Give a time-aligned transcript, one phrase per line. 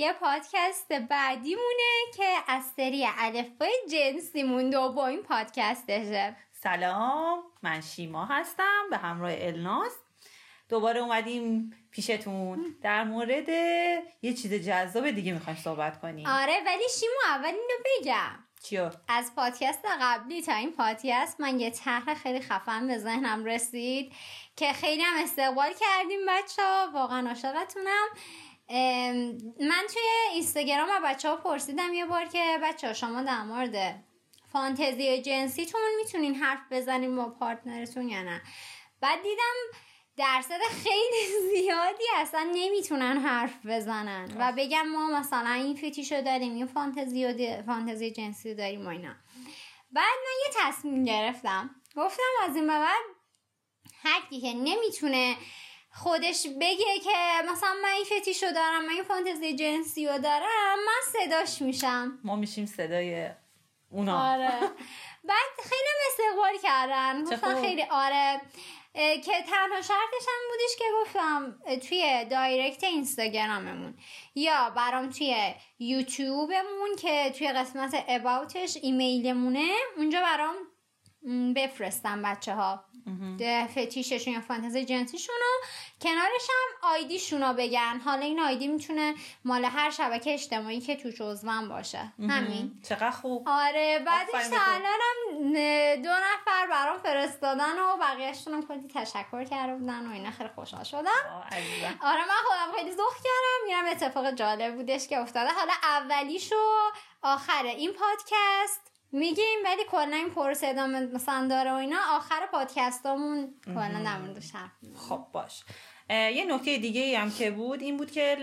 [0.00, 6.36] یه پادکست بعدیمونه که از سری الفبای جنسیمون دومین پادکستشه.
[6.52, 9.92] سلام من شیما هستم به همراه الناس.
[10.68, 12.76] دوباره اومدیم پیشتون.
[12.82, 13.48] در مورد
[14.22, 16.26] یه چیز جذاب دیگه می‌خوایم صحبت کنیم.
[16.26, 18.44] آره ولی شیما اول اینو بگم.
[18.62, 24.12] چیو؟ از پادکست قبلی تا این پادکست من یه طرح خیلی خفن به ذهنم رسید
[24.56, 28.06] که خیلی هم استقبال کردیم بچه ها واقعا عاشقتونم.
[29.60, 30.02] من توی
[30.32, 34.04] اینستاگرام بچه ها پرسیدم یه بار که بچه ها شما در مورد
[34.52, 38.42] فانتزی جنسیتون می‌تونین حرف بزنین با پارتنرتون یا نه؟
[39.00, 39.80] بعد دیدم
[40.16, 46.66] درصد خیلی زیادی اصلا نمی‌تونن حرف بزنن و بگم ما مثلا این فتیشو داریم این
[46.66, 49.14] فانتزی, و فانتزی جنسی داریم و اینا.
[49.92, 53.00] بعد من یه تصمیم گرفتم گفتم از این بعد
[54.02, 55.36] هر که نمی‌تونه
[55.92, 61.26] خودش بگه که مثلا من این فتیشو دارم من این فانتزی جنسی رو دارم من
[61.26, 62.18] صداش میشم.
[62.24, 63.30] ما میشیم صدای
[63.90, 64.32] اونا.
[64.32, 64.50] آره.
[65.28, 67.24] بعد خیلی استقبال کردن.
[67.24, 68.40] گفتن خیلی آره.
[68.94, 73.94] که تنها شرطش هم بودش که گفتم توی دایرکت اینستاگراممون
[74.34, 80.54] یا برام توی یوتیوبمون که توی قسمت اباوتش ایمیلمونه اونجا برام
[81.56, 82.84] بفرستم بچه ها
[83.66, 85.66] فتیششون یا فانتزی جنسیشون رو.
[86.00, 88.00] کنارش هم آیدیشون رو بگن.
[88.04, 92.12] حالا این آیدی می‌تونه مال هر شبکه اجتماعی که تو جزوان باشه.
[92.28, 92.80] همین.
[92.88, 93.48] چقدر خوب.
[93.48, 95.54] آره بعدش الانم
[96.02, 100.30] دو نفر برام فرستادن و بقیهشون هم کلی تشکر کرده بودن و اینا.
[100.30, 101.44] خیلی خوشحال شدم.
[102.00, 103.66] آره من خودم خیلی زخ کردم.
[103.66, 105.50] میرم اتفاق جالب بودش که افتاده.
[105.50, 106.56] حالا اولیشو
[107.22, 108.92] آخر این پادکست.
[109.12, 111.96] میگیم ولی کلا این پروسه ادامه مثلا داره و اینا.
[112.10, 114.52] آخر پادکستامون کلا در موردش
[114.96, 115.64] خب باش.
[116.10, 118.36] یه نکته دیگه هم که بود این بود که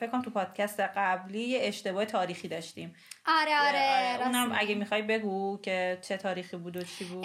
[0.00, 2.94] فکر کنم تو پادکست قبلی یه اشتباه تاریخی داشتیم.
[3.28, 7.22] آره آره, آره اونم اگه می‌خوای بگو که چه تاریخی بود و چی بود.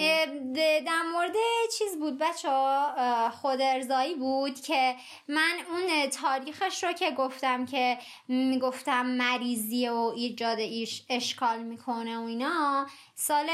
[0.86, 1.34] در مورد
[1.78, 4.96] چیز بود بچه ها خود ارزایی بود که
[5.28, 7.98] من اون تاریخش رو که گفتم که
[8.28, 13.50] می‌گفتم مریضی و ایجاد ایش اشکال می‌کنه و اینا سال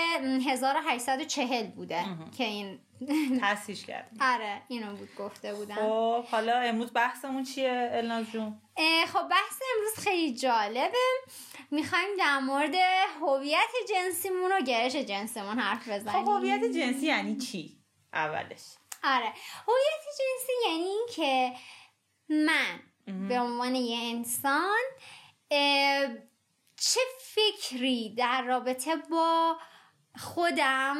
[0.47, 2.03] 1840 بوده
[2.37, 2.79] که این
[3.41, 4.19] تاسیش کردیم.
[4.21, 5.75] آره اینو بود گفته بودم.
[5.75, 8.61] خب حالا امروز بحثمون چیه الناز جون؟
[9.13, 10.97] خب بحث امروز خیلی جالبه.
[11.71, 12.75] می‌خوایم در مورد
[13.21, 16.25] هویت جنسیمون و گرش جنسیمون حرف بزنیم.
[16.25, 17.77] خب هویت جنسی یعنی چی؟
[18.13, 18.61] اولش.
[19.03, 19.33] آره.
[19.67, 21.53] هویت جنسی یعنی این که
[22.29, 22.79] من
[23.27, 24.79] به عنوان یه انسان
[26.77, 29.57] چه فکری در رابطه با
[30.19, 30.97] خودم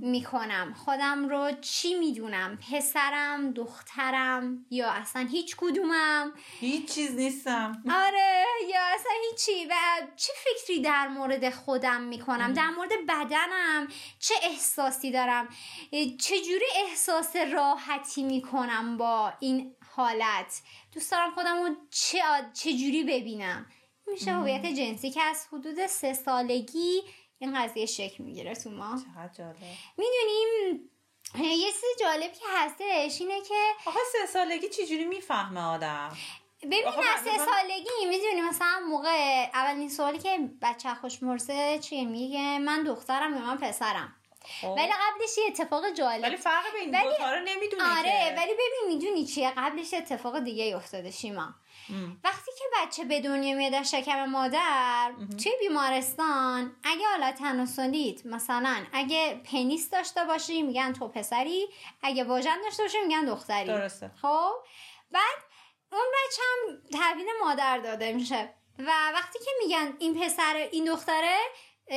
[0.00, 0.74] می‌کنم.
[0.74, 7.82] خودم رو چی می‌دونم؟ پسرم دخترم یا اصلا هیچ کدومم؟ هیچ چیز نیستم.
[7.90, 9.66] آره یا اصلا هیچی.
[9.66, 9.74] و
[10.16, 13.88] چه فکری در مورد خودم می‌کنم؟ در مورد بدنم
[14.18, 15.48] چه احساسی دارم؟
[16.20, 20.62] چه جوری احساس راحتی می‌کنم با این حالت؟
[20.92, 22.18] دوست دارم خودم رو چه,
[22.54, 23.66] چه جوری ببینم؟
[24.06, 27.02] میشه هویت جنسی که از حدود سه سالگی
[27.38, 29.02] این قضیه شکل می‌گیره تو ما.
[29.96, 30.90] می‌دونیم
[31.34, 33.54] یه چیز جالب که هستش اینه که
[33.86, 36.16] آخه سه سالگی چجوری می‌فهمه آدم؟
[36.62, 42.82] ببین از سه سالگی می‌دونی مثلا موقع اولین سوالی که بچه خوشمرزه چیه؟ میگه من
[42.82, 44.16] دخترم یا من پسرم.
[44.60, 44.68] خب.
[44.68, 46.22] ولی قبلش یه اتفاق جالب.
[46.22, 47.04] ولی فرق بین ولی...
[47.04, 51.54] رو نمی‌دونه آره ولی ببین می‌دونی چیه؟ قبلش اتفاق دیگه افتاده شیما.
[52.24, 58.84] وقتی که بچه به دنیا میاد در شکم مادر توی بیمارستان اگه حالا تناسلیت مثلا
[58.92, 61.66] اگه پنیس داشته باشی میگن تو پسری
[62.02, 63.66] اگه واژن داشته باشی میگن دختری.
[63.66, 64.10] درسته.
[64.22, 64.52] خب؟
[65.10, 65.38] بعد
[65.92, 68.54] اون بچه هم تحویل مادر داده میشه.
[68.78, 71.36] و وقتی که میگن این پسر این دختره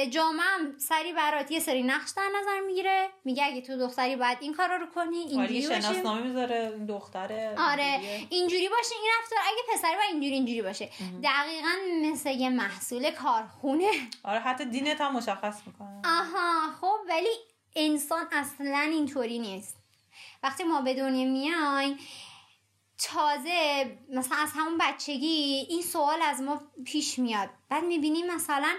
[0.10, 0.46] جامعه
[0.78, 3.10] سری برات یه سری نقش در نظر می‌گیره.
[3.26, 6.02] میگه اگه تو دختری باید این کارا رو کنی اینجوری باشی.
[6.24, 9.40] می‌ذاره این دختره آره اینجوری باشه این رفتار.
[9.40, 10.90] اگه پسری باید اینجوری اینجوری باشه.
[11.24, 11.70] دقیقا
[12.02, 13.92] مثل یه محصول کارخونه.
[14.24, 16.02] آره حتی دینت هم مشخص می‌کنه.
[16.06, 17.30] آها خب ولی
[17.76, 19.78] انسان اصلا اینطوری نیست.
[20.44, 21.98] وقتی ما به دنیا میایم
[22.98, 27.50] تازه مثلا از همون بچگی این سوال از ما پیش میاد.
[27.70, 28.76] بعد می‌بینیم مثلا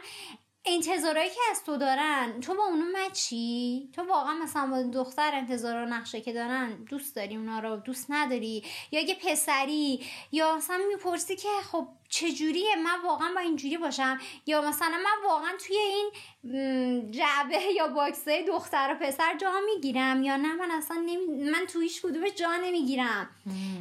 [0.65, 5.77] انتظارایی که از تو دارن تو با اونو مچی تو واقعا مثلا با دختر انتظار
[5.77, 10.01] و نقشه که دارن دوست داری اونا رو دوست نداری؟ یا اگه پسری
[10.33, 15.51] یا مثلا می‌پرسی که خب چجوریه؟ من واقعا با اینجوری باشم؟ یا مثلا من واقعا
[15.67, 16.11] توی این
[17.11, 21.51] جعبه یا باکسه دختر و پسر جا می‌گیرم یا نه؟ من اصلا نمی...
[21.51, 23.31] من توی هیچ کدوم جا نمی‌گیرم.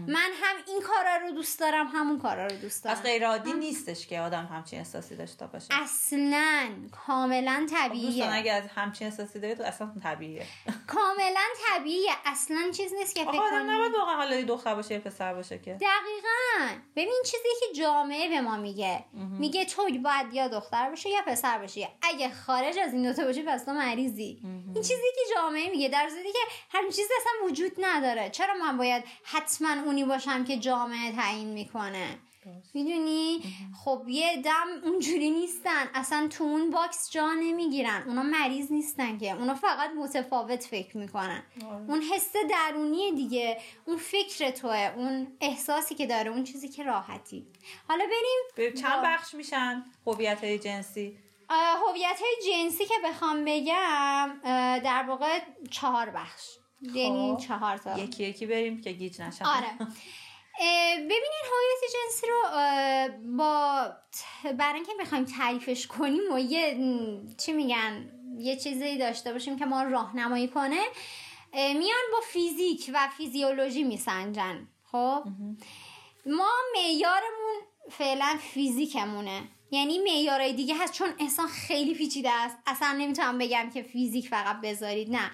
[0.07, 3.01] من هم این کارا رو دوست دارم همون کارا رو دوست دارم.
[3.01, 5.67] غیر عادی نیستش که آدم همچین احساسی داشته باشه.
[5.71, 6.69] اصلا.
[7.05, 8.09] کاملا طبیعیه.
[8.09, 10.45] دوستان اگه از همچین احساسی داری تو اصلا طبیعیه.
[10.95, 12.11] کاملا طبیعیه.
[12.25, 15.73] اصلا چیز نیست که فکر آدم نباید واقعا حالا دختر باشه پسر باشه که.
[15.73, 16.75] دقیقا.
[16.95, 19.05] ببین چیزی که جامعه به ما میگه.
[19.13, 23.43] میگه تو باید یا دختر باشه یا پسر باشه اگه خارج از این دوتا باشه
[23.43, 24.39] پس تو مریضی.
[24.43, 26.39] این چیزی که جامعه میگه در صورتی که
[26.71, 28.29] همین چیزی اصلا وجود نداره.
[28.29, 32.07] چرا من باید حتما اونی باشم که جامعه تعیین می‌کنه؟
[32.73, 33.41] می‌دونی؟
[33.83, 35.89] خب یه عده اونجوری نیستن.
[35.93, 38.03] اصلا تو اون box جا نمی‌گیرن.
[38.07, 39.31] اونا مریض نیستن که.
[39.31, 41.43] اونا فقط متفاوت فکر می‌کنن.
[41.87, 43.61] اون حس درونی دیگه.
[43.85, 44.91] اون فکر توه.
[44.95, 46.31] اون احساسی که داره.
[46.31, 47.47] اون چیزی که راحتی.
[47.87, 48.05] حالا
[48.57, 48.73] بریم.
[48.73, 51.17] چند بخش میشن هویت های جنسی؟
[51.49, 54.39] هویت های جنسی که بخوام بگم
[54.83, 55.39] در واقع
[55.71, 56.49] چهار بخش.
[56.81, 57.39] یعنی خب.
[57.39, 57.99] چهار تا.
[57.99, 59.45] یکی یکی بریم که گیج نشن.
[59.45, 59.67] آره.
[60.95, 62.41] ببینین هویت جنسی رو
[63.37, 63.87] با
[64.57, 66.77] برای اینکه بخوایم تعریفش کنیم و یه
[67.37, 70.81] چی میگن یه چیزی داشته باشیم که ما راهنمایی کنه
[71.53, 75.23] میان با فیزیک و فیزیولوژی میسنجن خب؟
[76.25, 77.55] ما معیارمون
[77.91, 79.41] فعلا فیزیکمونه.
[79.71, 82.57] یعنی معیارهای دیگه هست چون انسان خیلی پیچیده است.
[82.67, 85.31] اصلا نمی‌تونم بگم که فیزیک فقط بذارید نه.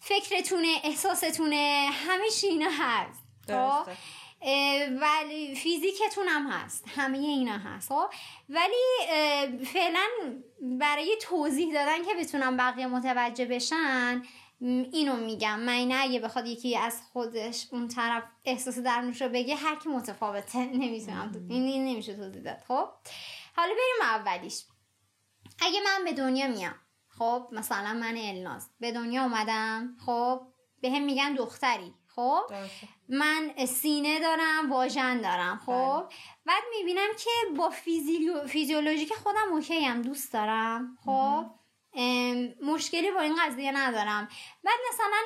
[0.00, 3.22] فکرتونه احساستونه همه اینا هست.
[3.46, 3.90] خب؟
[5.00, 6.84] ولی فیزیکتون هم هست.
[6.96, 7.88] همه اینا هست.
[7.88, 8.06] خب؟
[8.48, 10.06] ولی فعلا
[10.60, 14.22] برای توضیح دادن که بتونم بقیه متوجه بشن
[14.92, 15.60] اینو میگم.
[15.60, 20.58] من اگه بخواد یکی از خودش اون طرف احساس درونش رو بگه هر کی متفاوته.
[20.82, 21.46] نمی‌تونم.
[21.48, 22.58] این نمیشه توضیح داد.
[22.68, 22.88] خب؟
[23.56, 24.64] حالا بریم اولیش.
[25.58, 26.74] اگه من به دنیا میام
[27.08, 30.40] خب؟ مثلا من الناز به دنیا اومدم خب؟
[30.80, 31.94] به هم میگن دختری.
[32.16, 32.42] خب؟
[33.08, 36.04] من سینه دارم واژن دارم خب؟
[36.46, 37.70] بعد می‌بینم که با
[38.46, 41.44] فیزیولوژی که خودم اوکی هم دوست دارم خب؟
[42.62, 44.28] مشکلی با این قضیه ندارم.
[44.64, 45.18] بعد مثلا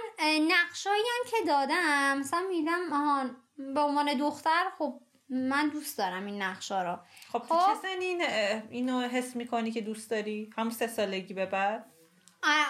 [0.49, 3.37] نقشایی هم که دادم مثلا میدم آهان
[3.75, 6.99] به عنوان دختر خب من دوست دارم این نقشا رو.
[7.33, 8.23] خب تو چه سنین
[8.71, 11.93] اینو حس می‌کنی که دوست داری؟ همون سه سالگی به بعد؟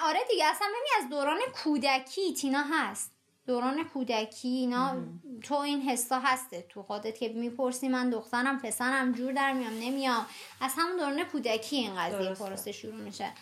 [0.02, 3.15] آره دیگه اصلا ببین از دوران کودکی تینا هست.
[3.46, 4.96] دوران کودکی اینا
[5.42, 6.66] تو این حسا هسته.
[6.68, 10.26] تو خودت که می‌پرسی من دخترم پسرم جور در میام نمیام.
[10.60, 13.32] از همون دوران کودکی این قضیه پرسه شروع میشه.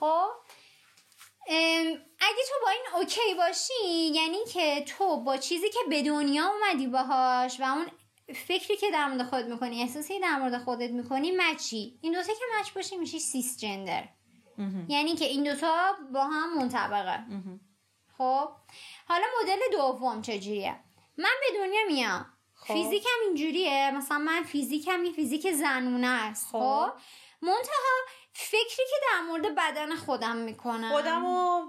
[0.00, 0.28] خب
[2.20, 6.86] اگه تو با این اوکی باشی یعنی که تو با چیزی که به دنیا اومدی
[6.86, 7.86] باهاش و اون
[8.34, 11.98] فکری که در مورد خودت می‌کنی احساسی در مورد خودت می‌کنی مچی.
[12.02, 14.08] این دوتا که مچ باشی میشی سیس جندر
[14.88, 17.24] یعنی که این دوتا با هم منطبقه.
[18.22, 18.48] خب
[19.08, 20.76] حالا مدل دوم چجوریه
[21.18, 22.26] من به دنیا میام.
[22.54, 22.74] خب.
[22.74, 23.90] فیزیکم اینجوریه.
[23.90, 26.46] مثلا من فیزیکم یه فیزیک زنونه است.
[26.46, 26.92] خب, خب؟
[27.42, 30.92] منتها فکری که در مورد بدن خودم می‌کنم.
[30.92, 31.62] خودم و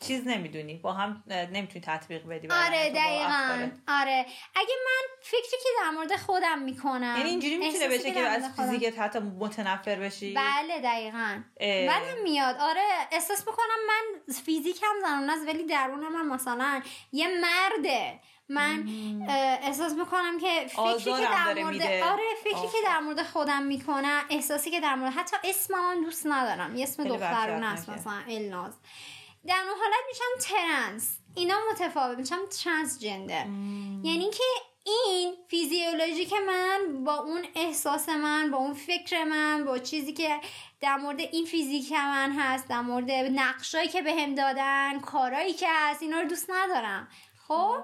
[0.00, 0.74] چیز نمی‌دونی.
[0.74, 3.70] با هم نمی‌تونی تطبیق بدی آره دقیقا.
[3.88, 4.26] آره.
[4.54, 8.98] اگه من فکری که در مورد خودم می‌کنم یعنی اینجوری می‌تونه بشه که از فیزیکت
[8.98, 11.42] حتی متنفر بشی؟ بله دقیقا.
[11.60, 12.56] بعدم میاد.
[12.60, 18.20] آره احساس می‌کنم من فیزیکم زنونه است ولی درون من مثلا یه مرده.
[18.48, 18.88] من
[19.62, 24.70] احساس می‌کنم که فکری که در مورد آره فکری که در مورد خودم می‌کنم احساسی
[24.70, 26.76] که در مورد حتی اسم من دوست ندارم.
[26.76, 28.72] یه اسم دخترونه است مثلا الناز.
[29.46, 32.18] در اون حالت میشم trans اینا متفاوت.
[32.18, 33.46] میشم transgender
[34.02, 34.44] یعنی که
[34.86, 40.40] این فیزیولوژی که من با اون احساس من با اون فکر من با چیزی که
[40.80, 45.66] در مورد این فیزیک من هست در مورد نقشایی که بهم به دادن کارایی که
[45.70, 47.08] هست اینا رو دوست ندارم.
[47.48, 47.78] خب.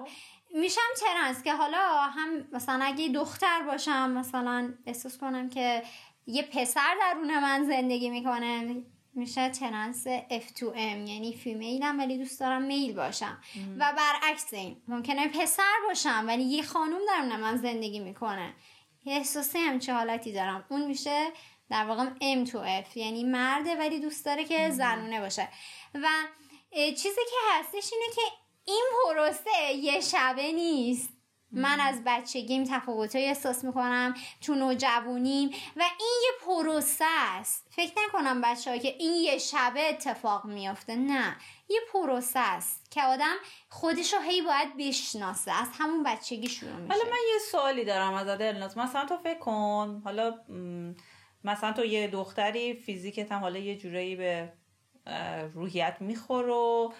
[0.54, 5.82] میشم trans که حالا هم مثلا اگه دختر باشم مثلا احساس کنم که
[6.26, 8.82] یه پسر درون من زندگی می‌کنه
[9.14, 13.42] میشه ترنس F2M یعنی فیمیلم ولی دوست دارم میل باشم.
[13.78, 18.54] و برعکس این ممکنه پسر باشم ولی یه خانوم درون من زندگی می‌کنه.
[19.04, 20.64] یه احساس چه حالتی دارم.
[20.68, 21.30] اون میشه
[21.70, 25.48] در واقع M to F یعنی مرده ولی دوست داره که زنونه باشه.
[25.94, 26.08] و
[26.74, 28.22] چیزی که هستش اینه که
[28.64, 31.10] این پروسه یه شبه نیست.
[31.54, 37.66] من از بچگیم تفاوتهایی احساس می‌کنم تو نوجوانیم و این یه پروسه است.
[37.70, 40.96] فکر نکنم بچه ها که این یه شبه اتفاق میافته.
[40.96, 41.36] نه
[41.68, 43.34] یه پروسه است که آدم
[43.68, 45.52] خودش رو هی باید بشناسه.
[45.52, 46.92] از همون بچگی شروع میشه.
[46.92, 50.34] حالا من یه سوالی دارم از الناس مثلا تو فکر کن حالا
[51.44, 54.52] مثلا تو یه دختری فیزیکت هم حالا یه جورایی به
[55.54, 56.94] روحیت میخور و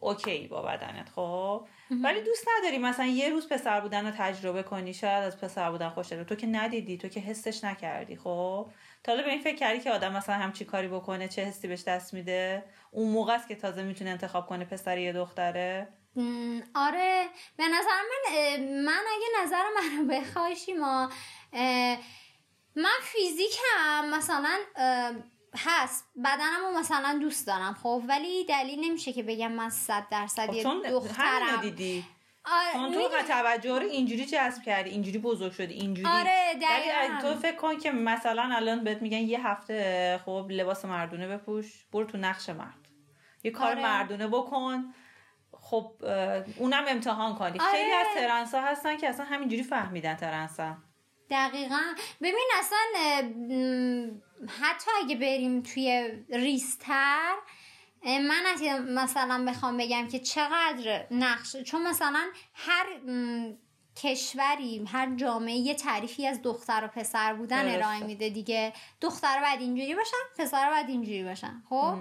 [0.00, 4.94] اوکی با بدنت خب؟ ولی دوست نداری مثلا یه روز پسر بودن رو تجربه کنی
[4.94, 8.70] شاید از پسر بودن خوش تو که ندیدی تو که حسش نکردی خب؟
[9.04, 11.84] تا حالا به این فکر کردی که آدم مثلا همچی کاری بکنه چه حسی بهش
[11.84, 15.88] دست میده؟ اون موقع است که تازه می‌تونه انتخاب کنه پسر یه دختره؟
[16.74, 17.26] آره.
[17.56, 21.10] به نظر من من اگه نظر منو بخوای ما
[22.76, 24.58] من فیزیکم مثلا
[25.56, 26.04] هست.
[26.24, 30.54] بدنم رو مثلا دوست دارم خب ولی دلیل نمیشه که بگم من صد درصد خب
[30.54, 31.60] یه دخترم.
[31.62, 32.04] دیدی.
[32.44, 36.08] آره تو توجه رو اینجوری جذب کردی اینجوری بزرگ شدی اینجوری.
[36.08, 41.28] آره ولی تو فکر کن که مثلا الان بهت میگن یه هفته خب لباس مردونه
[41.28, 42.88] بپوش برو تو نقش مرد.
[43.44, 43.82] یه کار آره.
[43.82, 44.94] مردونه بکن.
[45.52, 45.92] خب
[46.58, 47.60] اونم امتحان کنی.
[47.60, 47.70] آره.
[47.70, 50.76] خیلی از ترنسا هستن که اصلا همینجوری فهمیدن ترنسا.
[51.30, 51.80] دقیقا.
[52.20, 52.78] ببین اصلا
[54.46, 57.34] حتی اگه بریم توی ریستر
[58.04, 62.86] من اگه مثلا بخوام بگم که چقدر نقش چون مثلا هر
[64.02, 68.72] کشوری هر جامعه یه تعریفی از دختر و پسر بودن ارائه میده دیگه.
[69.00, 71.94] دختر باید اینجوری باشن پسر باید اینجوری باشن خب؟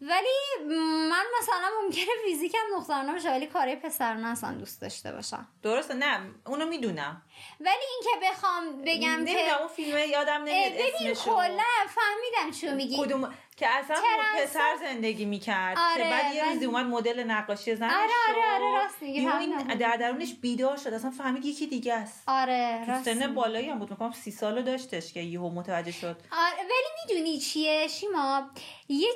[0.00, 0.64] ولی
[1.10, 5.48] من مثلا ممکنه فیزیکم دخترانه باشه ولی کار پسرانه اصلا دوست داشته باشم.
[5.62, 7.22] درسته؟ نه اونو می‌دونم.
[7.60, 12.96] ولی اینکه بخوام بگم که اون فیلمه یادم نمیاد ببین کلا فهمیدم چی میگی.
[12.98, 13.96] کدوم که اصلا
[14.36, 19.02] پسر زندگی می‌کرد آره بعد یه روزی اومد مدل نقاشی زن آره آره آره راست
[19.02, 22.22] این در درونش بیدار شد اصلا فهمید یکی دیگه است.
[22.26, 26.16] آره راست سن بالایی هم بود میگم سی سالو داشتش که یهو متوجه شد.
[26.32, 28.50] آره ولی می‌دونی چیه شیما؟
[28.88, 29.08] یه یه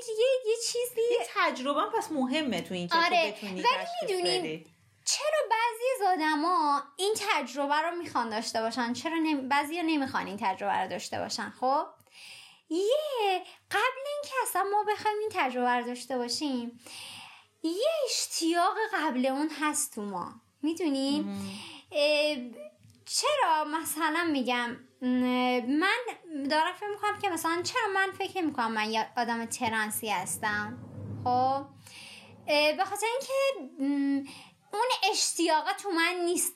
[0.46, 3.30] یه چیزی یه تجربه پس مهمه تو این که آره.
[3.30, 4.66] تو بتونی ولی می‌دونی
[5.04, 9.34] چرا بعضی از آدما این تجربه رو می‌خوان داشته باشن؟ چرا نمی...
[9.34, 11.86] بعضی نمی‌خوان این تجربه رو داشته باشن خب؟
[12.70, 16.80] یه قبل اینکه اصلا ما بخوایم این تجربه رو داشته باشیم
[17.62, 20.32] یه اشتیاق قبل اون هست تو ما.
[20.62, 21.24] می‌دونی
[23.04, 25.98] چرا مثلا میگم من
[26.50, 30.78] دارم فکر می‌کنم که مثلا چرا من فکر می‌کنم من یه آدم ترنسی هستم؟
[31.24, 31.66] خب؟
[32.46, 33.34] به خاطر اینکه
[34.72, 36.54] اون اشتیاق تو من نیست.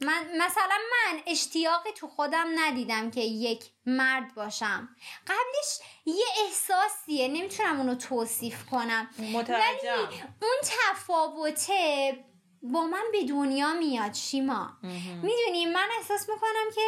[0.00, 4.88] من مثلا من اشتیاقی تو خودم ندیدم که یک مرد باشم.
[5.26, 9.10] قبلش یه احساسیه نمی‌تونم اونو توصیف کنم.
[9.18, 9.88] ولی
[10.42, 12.24] اون تفاوته
[12.72, 14.70] با من به دنیا میاد شیما.
[15.22, 16.80] می‌دونی من احساس می‌کنم که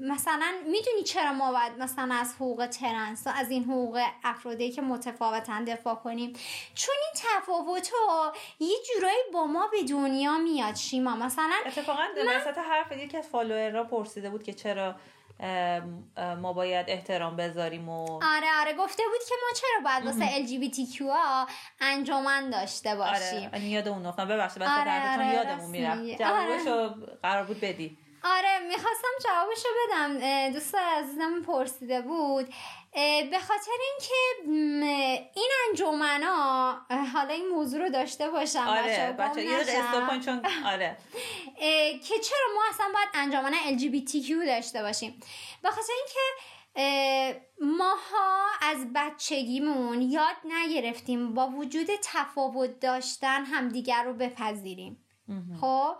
[0.00, 5.64] مثلا می‌دونی چرا ما باید مثلا از حقوق ترنس از این حقوق افرادی که متفاوتن
[5.64, 6.32] دفاع کنیم؟
[6.74, 11.16] چون این تفاوت ها یه جورایی با ما به دنیا میاد شیما.
[11.16, 12.36] مثلا اتفاقا من...
[12.36, 14.94] وسط حرف یکی از فالوور پرسیده بود که چرا
[16.42, 21.00] ما باید احترام بذاریم و آره آره گفته بود که ما چرا باید واسه LGBTQ
[21.02, 21.46] ها
[21.80, 24.24] انجامن داشته باشیم؟ آره یاد اون نقطه.
[24.24, 26.18] ببخشید آره آره یادمون می‌رفت.
[26.18, 27.18] جوابشو آره.
[27.22, 27.98] قرار بود بدی.
[28.24, 30.18] آره می‌خواستم جوابشو بدم.
[30.52, 32.54] دوست عزیزم پرسیده بود.
[33.30, 34.14] به خاطر اینکه
[35.34, 36.72] این انجمنا
[37.12, 39.64] حالا این موضوع رو داشته باشم آره بچه یه
[40.24, 40.96] چون آره.
[42.08, 45.20] که چرا ما اصلا باید انجمن LGBTQ داشته باشیم؟
[45.62, 46.20] به خاطر اینکه
[47.60, 55.04] ماها از بچگیمون یاد نگرفتیم با وجود تفاوت داشتن همدیگر رو بپذیریم.
[55.60, 55.94] خب؟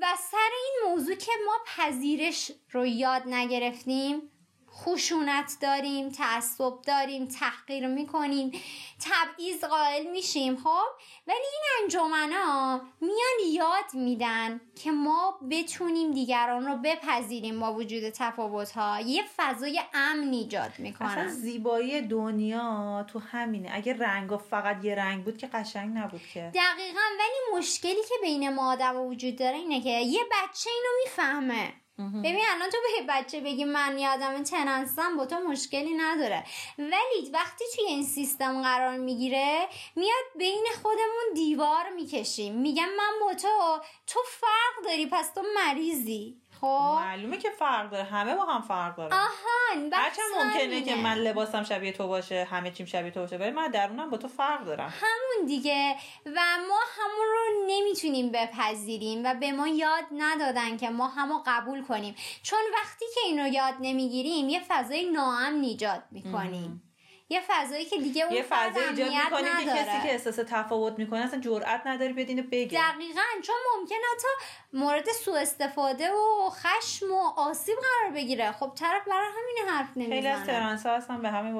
[0.00, 4.30] و سر این موضوع که ما پذیرش رو یاد نگرفتیم
[4.72, 8.52] خشونت داریم تعصب داریم تحقیر می‌کنیم
[9.00, 10.86] تبعیض قائل میشیم خب؟
[11.26, 18.70] ولی این انجمنا میان یاد میدن که ما بتونیم دیگران رو بپذیریم با وجود تفاوت
[18.72, 21.08] ها یه فضای امن ایجاد می‌کنن.
[21.08, 23.70] اصلا زیبایی دنیا تو همینه.
[23.72, 26.40] اگه رنگ فقط یه رنگ بود که قشنگ نبود که.
[26.54, 31.72] دقیقا ولی مشکلی که بین ما آدم وجود داره اینه که یه بچه اینو می‌فهمه.
[32.08, 36.44] ببین الان تو به بچه بگی من یادم تننسم با تو مشکلی نداره.
[36.78, 43.34] ولی وقتی توی این سیستم قرار می‌گیره میاد بین خودمون دیوار می‌کشیم میگم من با
[43.34, 46.36] تو تو فرق داری پس تو مریضی.
[46.60, 46.98] خب.
[47.00, 48.04] معلومه که فرق داره.
[48.04, 49.14] همه با هم فرق داره.
[49.14, 50.82] آهان هرچند ممکنه.
[50.82, 54.16] که من لباسم شبیه تو باشه همه چیم شبیه تو باشه ولی من درونم با
[54.16, 54.94] تو فرق دارم.
[55.00, 55.96] همون دیگه.
[56.26, 61.84] و ما همون رو نمی‌تونیم بپذیریم و به ما یاد ندادن که ما همو قبول
[61.84, 62.14] کنیم.
[62.42, 66.82] چون وقتی که اینو یاد نمی‌گیریم یه فضای ناامن ایجاد می‌کنیم.
[67.32, 69.82] یه فضایی که دیگه اون یه فرد فضا ایجاد امنیت می‌کنیم که نداره.
[69.82, 72.80] کسی که احساس تفاوت می‌کنه اصلا جرئت نداره بیاد اینو بگه.
[72.80, 74.28] دقیقا چون ممکن حتی
[74.72, 78.52] مورد سوء استفاده و خشم و آسیب قرار بگیره.
[78.52, 80.46] خب طرف برای همین حرف خیلی از نمی‌زنه.
[80.46, 81.54] ترانس ها هستن به همین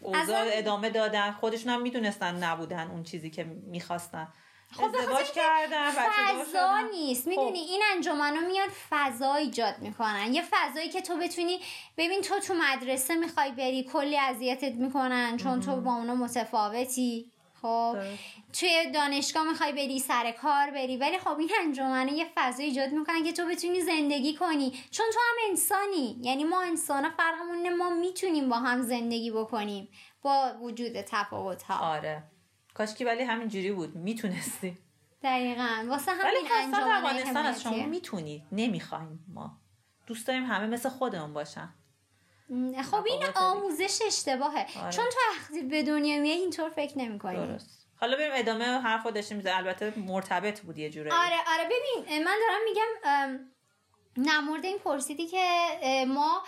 [0.00, 1.32] اوضاع اصلا- ادامه دادن.
[1.32, 4.28] خودشون هم می‌دونستن نبودن اون چیزی که می‌خواستن.
[4.72, 6.78] خب ازدواج کردن فضا.
[6.92, 7.22] نیست.
[7.22, 7.28] خب.
[7.28, 10.34] می‌دونی این انجمنا میاد فضا ایجاد می‌کنن.
[10.34, 11.60] یه فضایی که تو بتونی
[11.96, 17.30] ببین تو تو مدرسه می‌خوای بری کلی اذیتت می‌کنن چون تو با اونا متفاوتی.
[17.62, 17.96] خب.
[18.52, 20.96] توی دانشگاه می‌خوای بری سر کار بری.
[20.96, 24.72] ولی خب این انجمنه یه فضا ایجاد می‌کنن که تو بتونی زندگی کنی.
[24.90, 26.16] چون تو هم انسانی.
[26.22, 29.88] یعنی ما انسان فرقمون ما می‌تونیم با هم زندگی بکنیم
[30.22, 32.22] با وجود تفاوت ها آره.
[32.74, 34.78] کاش که ولی همین جوری بود می‌تونستی.
[35.22, 35.86] دقیقا.
[35.88, 37.86] واسه ولی همین در انجمنه افغانستان از شما.
[37.86, 39.58] می‌تونید نمی‌خوایم ما.
[40.06, 41.74] دوست داریم همه مثل خودمون باشن.
[42.90, 44.66] خب این آموزش اشتباهه.
[44.80, 44.92] آره.
[44.92, 47.46] چون تو وقتی به دنیا میای اینطور فکر نمی‌کنی.
[47.46, 47.88] درست.
[47.96, 49.42] حالا بریم ادامه حرف رو داشتیم.
[49.46, 51.12] البته مرتبط بود یه جورایی.
[51.12, 51.64] آره آره.
[51.64, 55.46] ببین من دارم میگم مورد این پرسیدی که
[56.08, 56.42] ما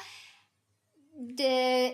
[1.39, 1.41] د-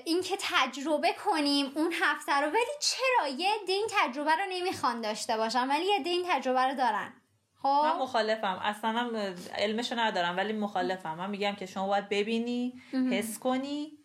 [0.05, 2.49] این که تجربه کنیم اون هفته رو.
[2.49, 6.61] ولی چرا؟ یه عده این تجربه رو نمی‌خوان داشته باشن ولی یه عده این تجربه
[6.61, 7.13] رو دارن.
[7.65, 8.61] من خب مخالفم.
[8.63, 11.15] اصلا هم علمشو ندارم ولی مخالفم.
[11.15, 13.99] من میگم که شما باید ببینی حس کنی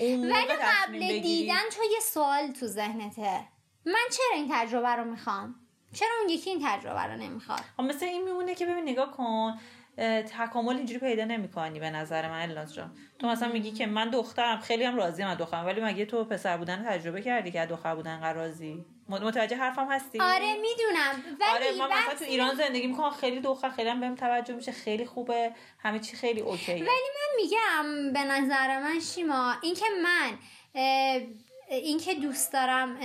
[0.00, 0.32] ولی
[0.62, 0.98] قبل.
[1.20, 3.48] دیدن تو یه سوال تو ذهنته.
[3.86, 5.54] من چرا این تجربه رو می‌خوام؟
[5.94, 9.58] چرا اون یکی این تجربه رو نمی‌خواد؟ خب مثل این میمونه که ببین نگاه کن.
[10.38, 12.96] تکامل اینجوری پیدا نمی‌کنی به نظر من الناز جان.
[13.18, 16.56] تو مثلا میگی که من دخترم خیلی هم راضیم از دخترم ولی مگه تو پسر
[16.56, 21.36] بودن تجربه کردی که دختر بودن انقدر راضی؟ مت- متوجه حرفم هستی؟ آره می‌دونم.
[21.40, 24.72] ولی آره من مثلا تو ایران زندگی می‌کنم خیلی دختر خیلی هم بهم توجه میشه
[24.72, 26.74] خیلی خوبه همه چی خیلی اوکیه.
[26.74, 30.38] ولی من میگم به نظر من شیما اینکه من
[31.76, 32.96] اینکه دوست دارم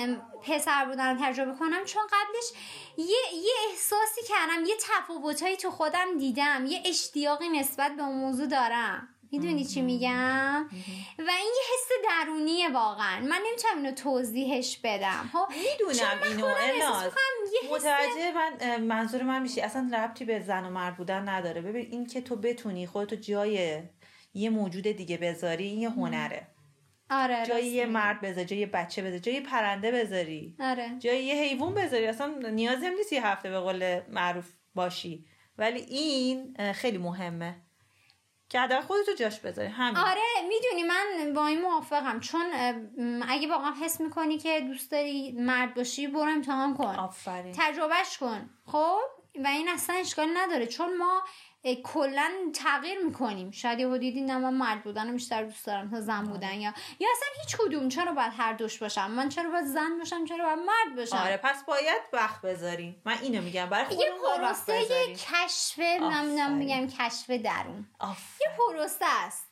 [0.44, 2.52] پسر بودن تجربه کنم چون قبلش
[2.98, 3.06] یه,
[3.44, 9.08] یه احساسی کردم یه تفاوتهایی تو خودم دیدم یه اشتیاقی نسبت به اون موضوع دارم.
[9.32, 10.70] می‌دونی چی میگم؟
[11.20, 13.20] و این یه حس درونیه واقعا.
[13.20, 15.30] من نمی‌تونم اینو توضیحش بدم.
[15.34, 17.12] خب؟ می‌دونم اینو الناز
[17.72, 19.62] متوجه من منظور من میشی.
[19.62, 21.62] اصلا ربطی به زن و مرد بودن نداره.
[21.62, 23.82] ببین این که تو بتونی خودتو جای
[24.34, 26.48] یه موجود دیگه بذاری این یه هنره.
[27.10, 27.86] آره جای یه.
[27.86, 30.56] مرد بذاری جای یه بچه بذاری جای یه پرنده بذاری.
[30.60, 30.96] آره.
[31.00, 35.26] جای یه حیوان بذاری اصلا نیازی هم نیست یه هفته به قول معروف باشی.
[35.58, 37.56] ولی این خیلی مهمه.
[38.50, 39.98] که حداقل خودتو جاش بذاری همین.
[39.98, 42.20] آره می‌دونی من با این موافقم.
[42.20, 42.46] چون
[43.28, 46.96] اگه واقعا حس می‌کنی که دوست داری مرد باشی برو امتحان کن.
[46.96, 47.56] آفرین.
[47.58, 48.50] تجربهش کن.
[48.66, 49.00] خب؟
[49.44, 50.68] و این اصلا اشکال نداره.
[50.68, 51.22] چون ما
[51.76, 53.52] کلا تغییر می‌کنیم.
[53.52, 56.74] شاید یهو دیدی نه من مرد بودن رو بیشتر دوست دارم تا زن بودن یا
[57.00, 57.90] یا اصلا هیچ کدوم.
[57.90, 61.38] چرا باید هر دوش باشم؟ من چرا باید زن باشم؟ چرا باید مرد باشم؟ آره
[61.38, 63.02] پس باید وقت بذاریم.
[63.06, 63.66] من اینو میگم.
[63.66, 65.16] برای یه خودمون وقت پروسه بذاریم.
[65.16, 66.52] کشف نمی‌دونم.
[66.52, 67.88] میگم کشف درون.
[68.42, 69.48] یه پروسه است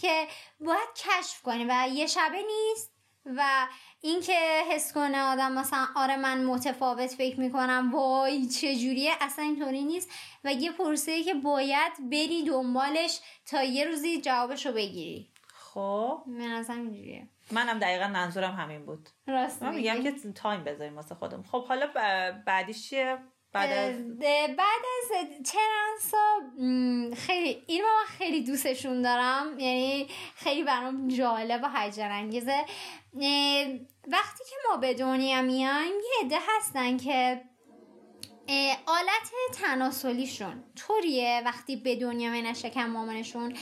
[0.00, 0.26] که
[0.60, 2.91] باید کشف کنی و یه شبه نیست
[3.26, 3.66] و
[4.00, 10.10] اینکه حس کنه آدم مثلا آره من متفاوت فکر می‌کنم وای چجوریه؟ اصلا اینطوری نیست
[10.44, 15.28] و یه پروسه که باید بری دنبالش تا یه روزی جوابشو بگیری.
[15.74, 16.22] خب.
[16.26, 17.28] من نظرم اینجوریه.
[17.52, 19.08] منم دقیقا منظورم همین بود.
[19.26, 19.74] راست من.
[19.74, 21.86] میگم که تایم بذاریم واسه خودم خب حالا
[22.46, 23.18] بعدیش چیه؟
[23.52, 24.18] بعد از
[24.56, 26.40] بعد از ترنسا
[27.16, 29.58] خیلی این من خیلی دوستشون دارم.
[29.58, 32.64] یعنی خیلی برام جالب و هیجان انگیزه
[34.08, 37.42] وقتی که ما به دنیا میایم یه عده هستن که
[38.86, 39.30] آلت
[39.62, 43.56] تناسلیشون طوریه وقتی به دنیا میان شکم مامانشون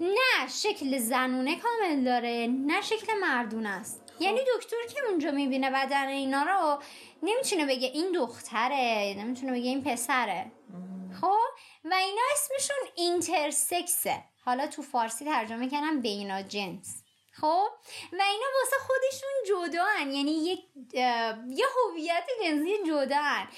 [0.00, 4.01] نه شکل زنونه کامل داره نه شکل مردونه است.
[4.22, 6.82] یعنی دکتر که اونجا می‌بینه بدن اینا رو
[7.22, 10.52] نمی‌تونه بگه این دختره نمی‌تونه بگه این پسره.
[11.20, 11.38] خب؟
[11.84, 14.24] و اینا اسمشون اینترسکسه.
[14.44, 17.68] حالا تو فارسی ترجمه کردم بینا جنس خب؟
[18.12, 20.60] و اینا واسه خودشون جدان یعنی یک
[21.48, 23.48] یه هویت جنسی جدان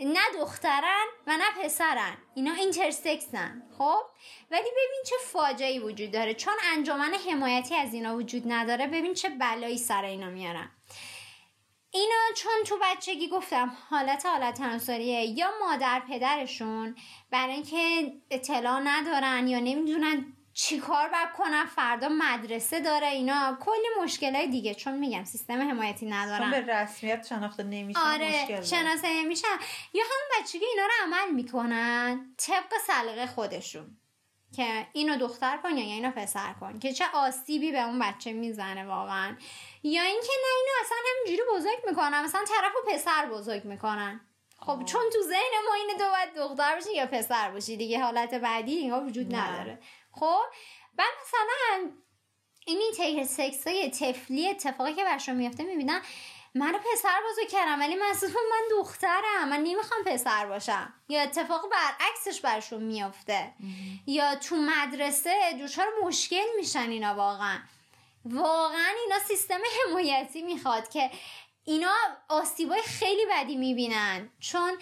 [0.00, 2.16] نه دخترن و نه پسرن.
[2.34, 3.62] اینا اینترسکسن.
[3.78, 4.02] خب؟
[4.50, 6.34] ولی ببین چه فاجعه‌ای وجود داره.
[6.34, 10.70] چون انجمن حمایتی از اینا وجود نداره ببین چه بلایی سر اینا میارن.
[11.90, 16.96] اینا چون تو بچگی گفتم حالت حالت تناسلیه یا مادر پدرشون
[17.30, 23.58] برای اینکه اطلاع ندارن یا نمی‌دونن چیکار باید کنن فردا مدرسه داره اینا.
[23.60, 24.74] کلی مشکل دیگه.
[24.74, 29.56] چون میگم سیستم حمایتی ندارن چون به رسمیت شناخته نمیشن آره شناسه نمیشن.
[29.94, 33.96] یا همون بچگی اینا رو عمل می‌کنن طبق سلیقه خودشون.
[34.56, 36.78] که اینو دختر کن یا اینو پسر کن.
[36.78, 39.36] که چه آسیبی به اون بچه می‌زنه واقعا.
[39.82, 42.24] یا اینکه نه اینو اصلا همینجوری بزرگ می‌کنن.
[42.24, 44.20] مثلا طرف و پسر بزرگ می‌کنن.
[44.58, 48.00] خب چون تو ذهن ما اینه تو باید دختر باشی یا پسر باشی دیگه.
[48.00, 49.78] حالت بعدی اینها وجود نداره.
[50.20, 50.42] خب
[50.94, 51.90] بعد مثلا
[52.66, 56.02] این تیک سکس های تفلی اتفاقی که برشون میفته می‌بینن
[56.54, 58.06] منو پسر بزرگ کردم ولی من
[58.52, 60.94] من دخترم من نمی‌خوام پسر باشم.
[61.08, 63.52] یا اتفاق برعکسش برشون میافته.
[64.06, 67.58] یا تو مدرسه دچار مشکل میشن اینا واقعا.
[68.24, 71.10] واقعا اینا سیستم حمایتی می‌خواد که
[71.64, 71.92] اینا
[72.28, 74.30] آسیبای خیلی بدی می‌بینن.
[74.40, 74.78] چون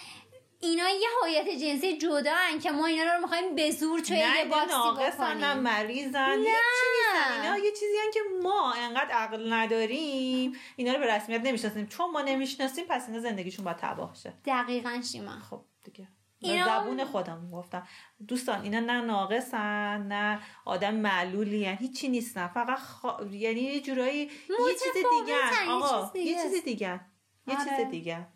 [0.64, 4.44] اینا یه هویت جنسی جدا هن که ما اینا رو می‌خوایم به زور توی یه
[4.50, 5.38] باکسی بکنیم.
[5.38, 7.42] نه مریضن نه.
[7.42, 10.52] اینا یه چیزی هن که ما انقدر عقل نداریم.
[10.76, 11.86] اینا رو به رسمیت نمی‌شناسیم.
[11.86, 14.32] چون ما نمی‌شناسیم پس اینا زندگیشون باید تباه شه.
[14.44, 15.32] دقیقا شیما.
[15.50, 16.08] خب دیگه.
[16.38, 16.66] اینا...
[16.66, 17.86] زبون خودم گفتم.
[18.28, 21.76] دوستان اینا نه ناقصن نه آدم معلولی هن.
[21.76, 22.46] هیچی نیستن.
[22.46, 22.78] فقط
[23.30, 24.30] یعنی یه جورایی یه
[24.84, 27.00] چیز دیگه آقا یه چیز دیگه
[27.46, 27.84] یه چیز آره.
[27.84, 28.26] دیگه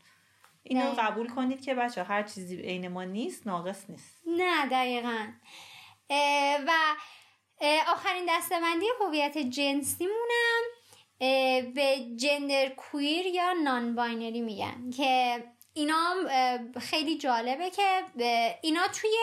[0.68, 4.22] اینو قبول کنید که بچه هر چیزی عین ما نیست ناقص نیست.
[4.26, 5.26] نه دقیقا.
[6.66, 6.70] و
[7.88, 10.62] آخرین دستبندی هویت جنسیمونم
[11.74, 16.14] به جندر کویر یا نان باینری میگن که اینا
[16.80, 18.04] خیلی جالبه که
[18.62, 19.16] اینا توی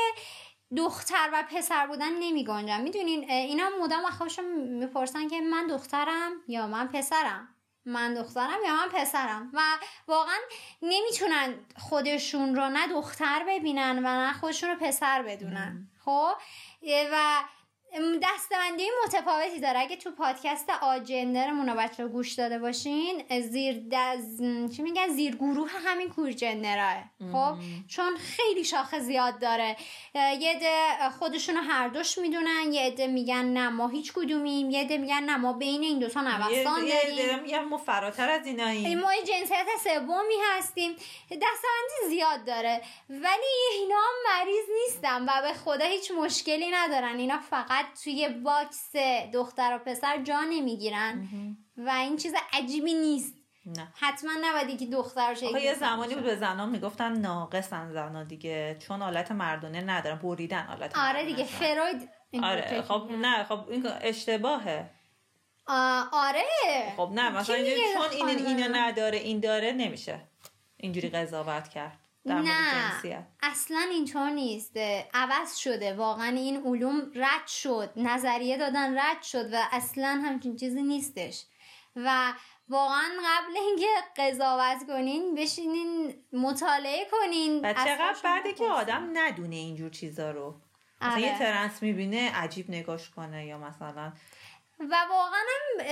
[0.78, 6.68] دختر و پسر بودن نمی گنجن می‌دونین اینا مدام خودشون می‌پرسن که من دخترم یا
[6.68, 7.55] من پسرم.
[7.86, 9.50] من دخترم یا من پسرم.
[9.54, 9.62] و
[10.08, 10.38] واقعا
[10.82, 15.88] نمی‌تونن خودشون رو نه دختر ببینن و نه خودشون رو پسر بدونن.
[16.06, 16.34] خب؟
[17.12, 17.44] و
[18.22, 19.80] دستبندی متفاوتی داره.
[19.80, 24.42] اگه تو پادکست آجندرمون رو بچه گوش داده باشین زیر دز...
[24.76, 27.04] چی میگن؟ زیر گروه همین کور جندراه.
[27.32, 27.56] خب؟
[27.88, 29.78] چون خیلی شاخه زیاد داره.
[30.16, 34.70] یه ده خودشون هر دوش می‌دونن یه عده میگن نه ما هیچ کدومیم.
[34.70, 37.18] یه عده میگن نه ما بین این دوتا نوستان داریم.
[37.18, 39.00] یه میگن ما فراتر از ایناییم.
[39.00, 40.96] ما جنسیت سومی هستیم.
[41.30, 42.82] دسته بندی زیاد داره.
[43.10, 47.18] ولی اینا مریض نیستن و به خدا هیچ مشکلی ندارن.
[47.18, 48.96] اینا فقط توی box
[49.34, 51.28] دختر و پسر جا نمی‌گیرن.
[51.78, 53.36] و این چیز عجیبی نیست.
[53.66, 53.94] نه.
[53.96, 58.78] حتما نباید که دختر یه زمانی بود به زنان می‌گفتن ناقصن زنا دیگه.
[58.80, 62.10] چون حالت مردونه ندارن بریدن حالت آره دیگه فروید
[62.44, 64.92] آره خب نه خب این اشتباهه.
[66.12, 66.44] آره.
[66.98, 67.66] خب نه مثلا چون
[68.12, 70.20] این اینو نداره این داره نمیشه
[70.78, 72.05] اینجوری قضاوت کرد.
[72.26, 74.78] نه اصلا اینطور نیست.
[75.14, 75.94] عوض شده.
[75.94, 77.94] واقعا این علوم رد شد.
[77.96, 81.46] نظریه دادن رد شد و اصلا همچین چیزی نیستش.
[81.96, 82.34] و
[82.70, 87.60] واقعا قبل اینکه قضاوت کنین بشینین مطالعه کنین.
[87.64, 90.56] و چقدر بعده که آدم ندونه اینجور چیزا رو.
[91.02, 91.40] مثلا یه آره.
[91.40, 94.14] ترنس می‌بینه عجیب نگاش کنه یا مثلا
[94.80, 95.86] و واقعا هم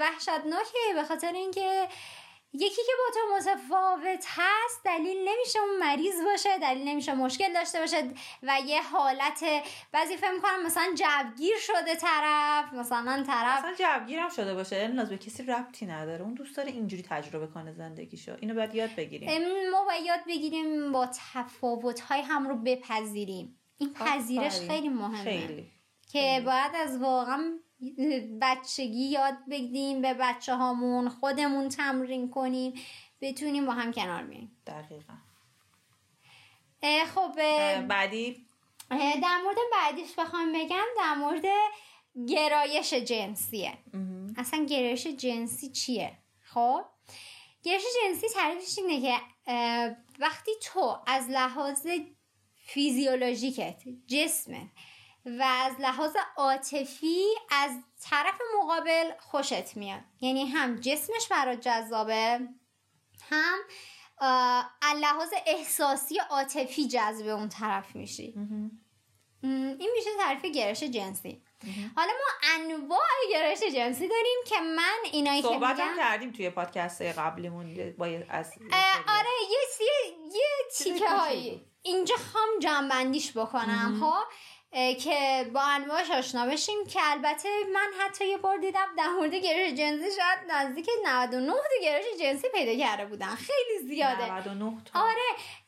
[0.00, 1.88] وحشتناکه به خاطر اینکه
[2.52, 7.80] یکی که با تو متفاوت هست دلیل نمیشه اون مریض باشه دلیل نمیشه مشکل داشته
[7.80, 8.10] باشه
[8.42, 9.44] و یه حالت
[9.92, 15.08] بعضی فکر می‌کنم مثلا جوگیر شده طرف مثلا طرف مثلا جوگیر هم شده باشه نیاز
[15.08, 16.24] به کسی ربطی نداره.
[16.24, 18.36] اون دوست داره اینجوری تجربه کنه زندگیشو.
[18.40, 19.70] اینو باید یاد بگیریم.
[19.70, 23.60] ما باید یاد بگیریم با تفاوت های هم رو بپذیریم.
[23.78, 25.70] این پذیرش خیلی مهمه خیلی.
[26.12, 27.58] که باید از واقعا
[28.40, 32.74] بچگی یاد بگیریم به بچه هامون خودمون تمرین کنیم
[33.20, 34.62] بتونیم با هم کنار بیاییم.
[34.66, 35.14] دقیقا.
[37.14, 37.32] خب
[37.88, 38.46] بعدی؟
[39.22, 41.44] در مورد بعدیش بخوام بگم در مورد
[42.28, 43.78] گرایش جنسیه.
[44.36, 46.84] اصلا گرایش جنسی چیه؟ خب
[47.62, 49.20] گرایش جنسی تعریفش اینه که
[50.18, 51.86] وقتی تو از لحاظ
[52.66, 54.68] فیزیولوژیکت جسمت
[55.26, 57.70] و از لحاظ عاطفی از
[58.02, 60.00] طرف مقابل خوشت میاد.
[60.20, 62.40] یعنی هم جسمش برات جذابه
[63.30, 63.58] هم
[65.00, 68.34] لحاظ احساسی عاطفی جذب اون طرف میشی.
[69.42, 71.42] این میشه تعریف گرش جنسی.
[71.96, 77.02] حالا ما انواع گرایش جنسی داریم که من اینایی که صحبت هم کردیم توی پادکست
[77.02, 78.52] قبلیمون با از
[79.08, 84.26] آره یه یه, یه تیکه هایی اینجا خام جنبندیش بکنم ها خب؟
[84.72, 89.72] که با انواعش آشنا بشیم که البته من حتی یه بار دیدم در مورد گرش
[89.72, 93.34] جنسی شاید نزدیک 99 تا گرش جنسی پیدا کرده بودن.
[93.34, 94.32] خیلی زیاده.
[94.32, 95.00] 99 تا.
[95.00, 95.22] آره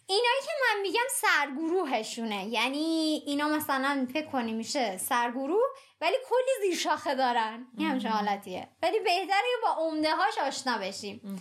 [0.07, 2.45] اینایی که من میگم سرگروهشونه.
[2.49, 5.63] یعنی اینا مثلا فکر کنی میشه سرگروه
[6.01, 7.67] ولی کلی زیر شاخه دارن.
[7.79, 8.69] این همچه حالتیه.
[8.83, 11.41] ولی بهتره با عمده هاش آشنا بشیم.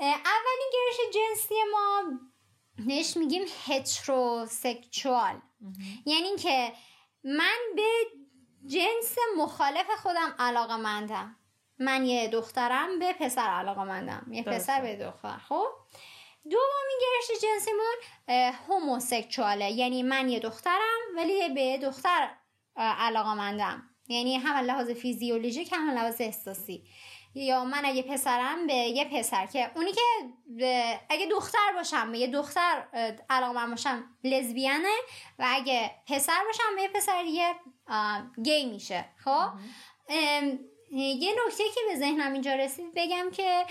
[0.00, 2.02] اولین گرش جنسی ما
[2.78, 5.40] نش میگیم هتروسکچوال
[6.06, 6.72] یعنی که
[7.24, 7.90] من به
[8.66, 11.36] جنس مخالف خودم علاقه مندم.
[11.78, 14.26] من یه دخترم به پسر علاقه مندم.
[14.30, 15.38] یه پسر به دختر.
[15.38, 15.66] خب؟
[16.44, 17.96] دومین گرش جنسیمون
[18.68, 22.30] هوموسکچواله یعنی من یه دخترم ولی به دختر
[22.76, 23.82] علاقه مندم.
[24.08, 26.84] یعنی هم لحاظ فیزیولوژیک هم لحاظ احساسی.
[27.36, 30.00] یا من اگه پسرم به یه پسر که اونی که
[31.08, 32.86] اگه دختر باشم به یه دختر
[33.30, 34.96] علاقه من باشم لزبیانه
[35.38, 37.54] و اگه پسر باشم به یه پسر یه
[38.42, 39.04] گی میشه.
[39.24, 39.48] خب؟
[40.90, 43.66] یه نکته که به ذهنم اینجا رسید بگم که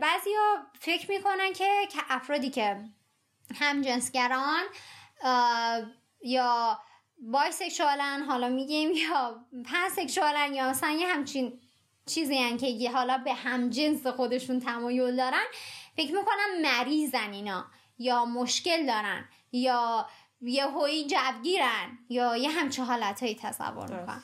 [0.00, 2.76] بعضیا فکر می‌کنن که افرادی که
[3.60, 4.62] هم جنسگران
[6.22, 6.80] یا
[7.18, 11.60] بایسکشوالن حالا میگیم یا پنسکشوالن یا مثلا یه همچین
[12.14, 15.44] چیزی هن که حالا به هم جنس خودشون تمایل دارن
[15.96, 17.64] فکر می‌کنن مریضن اینا
[17.98, 20.08] یا مشکل دارن یا
[20.40, 24.22] یه هوی جبگیرن یا یه همچه حالت تصور می‌کنن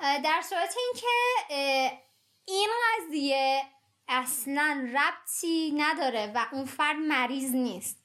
[0.00, 2.00] در صورت اینکه
[2.44, 3.62] این قضیه
[4.08, 7.96] اصلا ربطی نداره و اون فرد مریض نیست.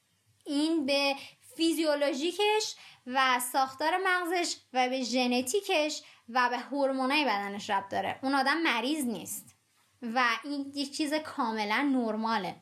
[0.46, 1.16] این به
[1.58, 2.76] فیزیولوژیکش
[3.08, 8.20] و ساختار مغزش و به ژنتیکش و به هورمونای بدنش ربط داره.
[8.24, 9.56] اون آدم مریض نیست.
[10.02, 12.56] و این یک چیز کاملا نرماله.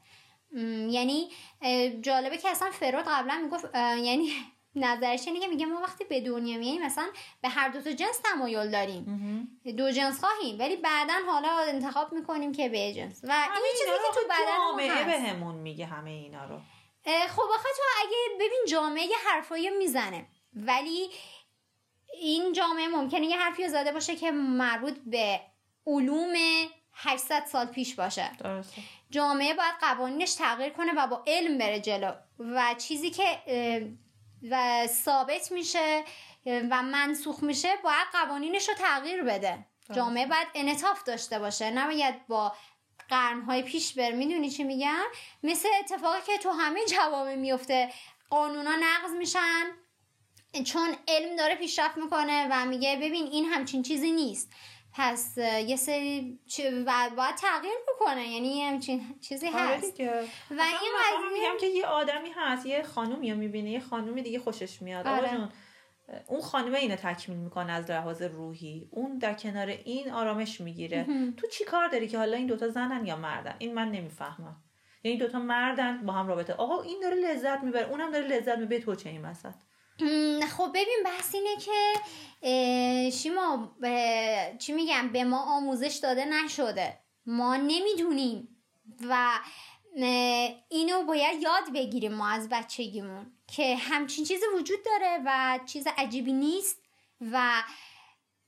[0.89, 1.29] یعنی
[2.01, 4.31] جالبه که اصلا فرود قبلا می‌گفت یعنی
[4.75, 7.07] نظرش اینه که میگه ما وقتی به دنیا میاییم مثلا
[7.41, 9.03] به هر دو تا جنس تمایل داریم.
[9.77, 10.59] دو جنس خواهیم.
[10.59, 13.21] ولی بعدا حالا انتخاب می‌کنیم که به جنس.
[13.23, 16.59] و این چیزی که تو بدن جامعه بهمون میگه همه اینا رو.
[17.05, 21.09] خب آخه تو اگه ببین جامعه یه حرفایی می‌زنه ولی
[22.21, 25.41] این جامعه ممکنه یه حرفی زده باشه که مربوط به
[25.87, 26.33] علوم
[26.93, 28.31] 800 سال پیش باشه.
[28.39, 28.81] درسته.
[29.09, 32.11] جامعه باید قوانینش تغییر کنه و با علم بره جلو.
[32.39, 33.39] و چیزی که
[34.51, 36.03] و ثابت میشه
[36.45, 39.65] و منسوخ میشه باید قوانینش رو تغییر بده.
[39.91, 41.71] جامعه باید انطاف داشته باشه.
[41.71, 42.55] نباید با
[43.09, 44.11] قرنهای پیش بر.
[44.11, 45.03] می‌دونی چی میگم؟
[45.43, 47.93] مثل اتفاقی که تو همه جوامع میفته
[48.29, 49.63] قانونا نقض میشن.
[50.65, 54.53] چون علم داره پیشرفت می‌کنه و میگه ببین این همچین چیزی نیست.
[54.95, 56.39] پس یه سری
[56.85, 59.99] و باید تغییر بکنه یعنی همچین چیزی آره هست.
[59.99, 64.39] و این قضیه میگم که یه آدمی هست یه خانومی رو می‌بینه یه خانومی دیگه
[64.39, 65.07] خوشش میاد.
[65.07, 65.49] آره.
[66.27, 68.87] اون خانمه اینو تکمیل می‌کنه از لحاظ روحی.
[68.91, 71.05] اون در کنار این آرامش می‌گیره.
[71.37, 74.63] تو چی کار داری که حالا این دوتا زنن یا مردن؟ این من نمی‌فهمم.
[75.03, 76.53] یعنی دوتا مردن با هم رابطه.
[76.53, 78.79] آقا این داره لذت می‌بره اونم داره لذت می‌بره.
[78.79, 79.53] تو چه این وسط؟
[80.57, 83.75] خب ببین بحث اینه که شیما
[84.59, 86.99] چی میگم به ما آموزش داده نشده.
[87.25, 88.47] ما نمی‌دونیم
[89.09, 89.39] و
[90.69, 96.33] اینو باید یاد بگیریم ما از بچگیمون که همچین چیزی وجود داره و چیز عجیبی
[96.33, 96.81] نیست
[97.31, 97.63] و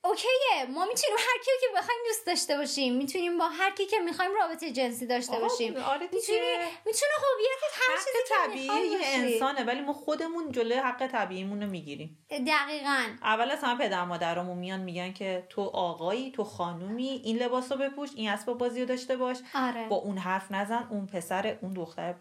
[0.05, 0.65] اوکیه.
[0.69, 2.95] ما می‌تونیم هر کی که بخوایم دوست داشته باشیم.
[2.95, 5.77] می‌تونیم با هر کی که می‌خوایم رابطه جنسی داشته باشیم.
[5.77, 6.39] آره می‌تونی
[6.85, 12.25] می‌تونه هویت هر چیزی طبیعی یه انسانه ولی ما خودمون جلوی حق طبیعیمون رو می‌گیریم.
[12.29, 13.05] دقیقا.
[13.21, 17.77] اول از همه پدر مادرامون میان میگن که تو آقایی تو خانومی این لباس رو
[17.77, 19.37] بپوش این اسباب بازی رو داشته باش.
[19.55, 19.87] آره.
[19.87, 22.15] با اون حرف نزن اون پسر اون دختر.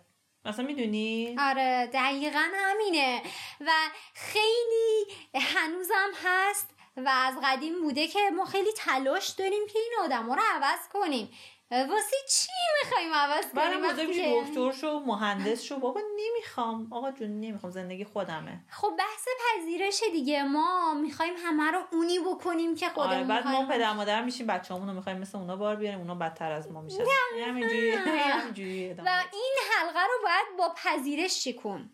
[0.44, 3.22] مثلا می‌دونی؟ آره دقیقا همینه.
[3.60, 3.70] و
[4.14, 10.26] خیلی هنوزم هست و از قدیم بوده که ما خیلی تلاش داریم که این آدم
[10.32, 11.30] رو عوض کنیم.
[11.70, 12.52] واسه چی
[12.84, 15.78] می‌خوایم عوض کنیم وقتی که دکتر شو مهندس شو.
[15.78, 16.92] بابا نمی‌خوام.
[16.92, 17.72] آقا جون نمی‌خوام.
[17.72, 18.64] زندگی خودمه.
[18.70, 20.42] خب بحث پذیرش دیگه.
[20.42, 24.88] ما می‌خوایم همه رو اونی بکنیم که خودمون آره بعد ما پدر مادر میشیم بچه‌مون
[24.88, 25.98] رو می‌خوایم مثل اونا بار بیاریم.
[25.98, 27.04] اونا بدتر از ما میشن.
[27.46, 31.90] همینجوری و این حلقه رو باید با پذیرش شکون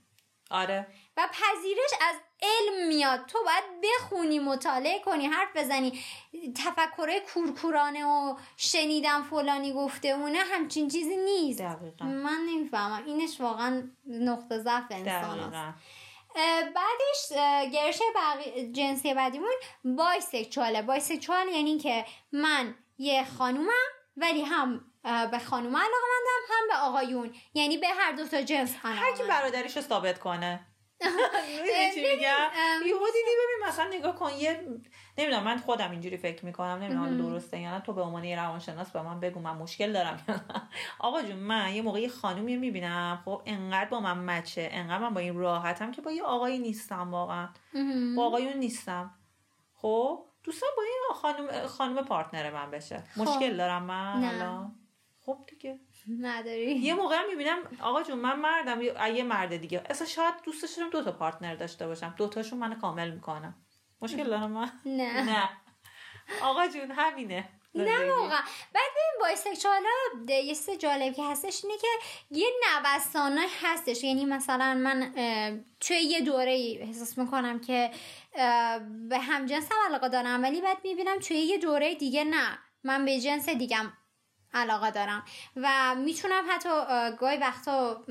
[0.50, 0.86] آره.
[1.16, 3.26] و پذیرش از علم میاد.
[3.26, 6.04] تو باید بخونی مطالعه کنی حرف بزنی.
[6.64, 11.60] تفکره کورکورانه و شنیدم فلانی گفته اونه همچین چیزی نیست.
[11.60, 12.04] دقیقا.
[12.04, 13.04] من نمی‌فهمم.
[13.06, 15.78] اینش واقعا نقطه ضعف انسان هست.
[16.74, 18.72] بعدش گرشه بقی...
[18.72, 20.82] جنسی بعدیمون بایسکچواله.
[20.82, 27.34] بایسکچوال یعنی که من یه خانومم ولی هم به خانوم علاقه مندم هم به آقایون.
[27.54, 30.66] یعنی به هر دو تا جنس هر کی برادریش رو ثابت کنه.
[31.50, 32.48] می‌دونی چی میگم؟
[32.86, 34.66] یهو دیدی ببین مثلا نگاه کن یه
[35.18, 37.80] نمی‌دونم من خودم اینجوری فکر می‌کنم نمی‌دونم درسته یا نه.
[37.80, 40.20] تو به عنوان یه روانشناس به من بگو من مشکل دارم
[40.98, 45.14] آقا جون من یه موقع یه خانومی می‌بینم خب انقدر با من مچه انقدر من
[45.14, 47.48] با این راحتم که با یه آقایی نیستم واقعا.
[48.16, 49.14] با آقایون نیستم.
[49.74, 53.02] خب دوستان با این خانم خانم پارتنر من بشه.
[53.14, 53.20] خب.
[53.20, 54.79] مشکل دارم من؟ الان
[55.26, 55.80] خب دیگه.
[56.20, 56.72] نداری.
[56.72, 58.82] یه موقع می‌بینم آقا جون من مردم
[59.14, 59.82] یه مرد دیگه.
[59.90, 62.14] اصلا شاید دوست داشتم دو تا پارتنر داشته باشم.
[62.18, 63.54] دو تاشون منو کامل می‌کنم
[64.02, 65.22] مشکل دارم من نه.
[65.22, 65.48] نه.
[66.42, 67.48] آقا جون همینه.
[67.74, 68.40] نه واقعا.
[68.74, 69.88] بعد ببین بایسکشوالا
[70.28, 71.86] یه چیز جالب که هستش اینه که
[72.30, 74.04] یه نوسانای هستش.
[74.04, 75.12] یعنی مثلا من
[75.80, 77.90] توی یه دوره احساس می‌کنم که
[79.08, 80.42] به هم جنس هم علاقه دارم.
[80.42, 82.58] ولی بعد می‌بینم توی یه دوره دیگه نه.
[82.84, 83.92] من به جنس دیگم
[84.54, 85.24] علاقه دارم.
[85.56, 86.68] و می‌تونم حتی
[87.16, 88.04] گاهی وقتا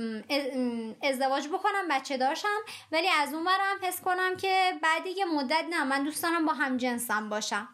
[1.03, 2.59] ازدواج بکنم بچه دارشم
[2.91, 6.53] ولی از اون برم حس کنم که بعد یه مدت نه من دوست دارم با
[6.53, 7.67] هم جنسم باشم.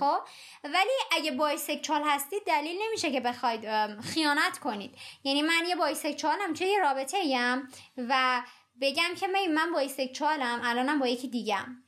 [0.00, 0.18] خب؟
[0.64, 3.60] ولی اگه بایسکچوال هستید دلیل نمیشه که بخواید
[4.00, 4.94] خیانت کنید.
[5.24, 8.42] یعنی من یه بایسکچوالم چه یه رابطه ایم و
[8.80, 11.83] بگم که من من bisexual م الانم با یکی دیگم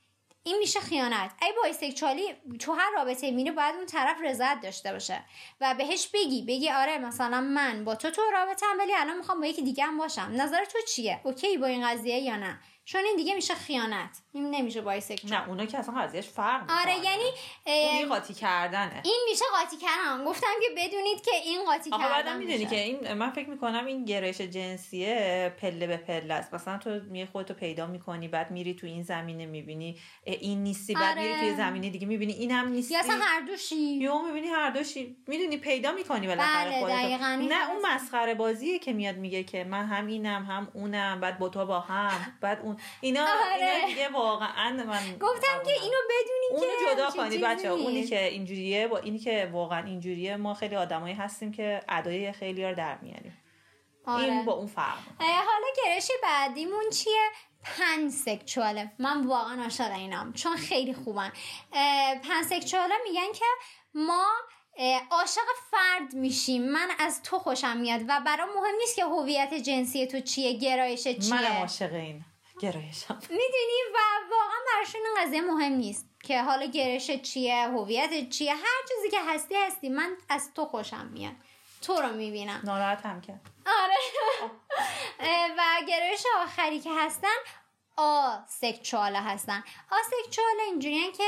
[0.47, 1.31] این میشه خیانت.
[1.41, 5.23] ای bisexual ی تو هر رابطه میره باید اون طرف رضایت داشته باشه
[5.61, 9.39] و بهش بگی بگی آره مثلا من با تو تو رابطه هم ولی الان می‌خوام
[9.39, 10.31] با یکی دیگه هم باشم.
[10.35, 14.21] نظر تو چیه؟ okay با این قضیه یا نه؟ چون این دیگه میشه خیانت.
[14.31, 17.23] این نمیشه bisexual نه اونا که اصلا قضیهش فرق آره یعنی
[17.65, 19.01] این قاطی کردنه.
[19.03, 20.23] این میشه قاطی کردن.
[20.23, 24.05] گفتم که بدونید که این قاطی کردن بعدم می‌دونی که این من فکر می‌کنم این
[24.05, 26.53] گرایش جنسیه پله به پله است.
[26.53, 29.99] مثلا تو می خودتو پیدا می‌کنی بعد میری تو این زمینه می‌بینی.
[30.23, 31.27] این نیستی بعد آره.
[31.27, 32.33] میری توی زمینه دیگه می‌بینی.
[32.33, 32.93] این هم نیستی.
[32.93, 33.75] یا اصلا هر دوشی.
[33.75, 35.17] یا می‌بینی هر دوشی.
[35.27, 39.85] می‌دونی پیدا می‌کنی بالاخره بله خودت نه اون مسخره بازیه که میاد میگه که من
[39.85, 43.65] هم اینم هم اونم بعد با تو با هم بعد اون اینا آره.
[43.65, 48.87] اینا دیگه واقعا من گفتم که اینو بدونی اونو جدا کنید بچه اونی که اینجوریه
[48.87, 53.37] با اینی که واقعا اینجوریه ما خیلی آدمایی هستیم که ادای خیلی رو در میاریم.
[54.05, 54.23] آره.
[54.23, 57.29] این با اون فرق حالا گرش بعدیمون چیه؟
[57.63, 61.31] پن سکچواله من واقعا عاشق اینام چون خیلی خوبن.
[62.23, 63.45] پن سکچواله میگن که
[63.93, 64.25] ما
[65.11, 66.71] عاشق فرد میشیم.
[66.71, 71.03] من از تو خوشم میاد و برام مهم نیست که هویت جنسی تو چیه گرایش
[71.03, 71.33] چیه.
[71.33, 72.25] من عاشق این.
[72.59, 73.97] گرایشم می‌دونی؟ و
[74.31, 79.21] واقعا براشون این قضیه مهم نیست که حالا گرایش چیه هویت چیه هر چیزی که
[79.27, 79.89] هستی هستی.
[79.89, 81.33] من از تو خوشم میاد.
[81.81, 82.61] تو رو می‌بینم.
[82.63, 83.95] ناراحت هم که آره.
[85.57, 87.37] و گرایش آخری که هستن
[87.97, 89.63] آ سکچواله هستن.
[89.91, 91.23] آ سکچواله اینجوریه که